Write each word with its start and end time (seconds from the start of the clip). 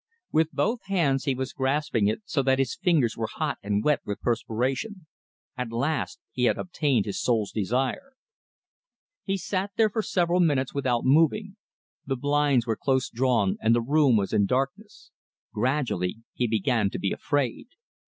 With 0.31 0.51
both 0.51 0.79
his 0.79 0.87
hands 0.87 1.25
he 1.25 1.35
was 1.35 1.53
grasping 1.53 2.07
it 2.07 2.23
so 2.25 2.41
that 2.41 2.57
his 2.57 2.73
fingers 2.73 3.15
were 3.15 3.29
hot 3.31 3.59
and 3.61 3.83
wet 3.83 3.99
with 4.03 4.19
perspiration. 4.19 5.05
At 5.55 5.71
last 5.71 6.19
he 6.31 6.45
had 6.45 6.57
obtained 6.57 7.05
his 7.05 7.21
soul's 7.21 7.51
desire! 7.51 8.13
He 9.23 9.37
sat 9.37 9.73
there 9.77 9.91
for 9.91 10.01
several 10.01 10.39
minutes 10.39 10.73
without 10.73 11.05
moving. 11.05 11.55
The 12.03 12.17
blinds 12.17 12.65
were 12.65 12.75
close 12.75 13.11
drawn 13.11 13.57
and 13.61 13.75
the 13.75 13.79
room 13.81 14.17
was 14.17 14.33
in 14.33 14.47
darkness. 14.47 15.11
Gradually 15.53 16.21
he 16.33 16.47
began 16.47 16.89
to 16.89 16.97
be 16.99 17.11
afraid. 17.11 17.67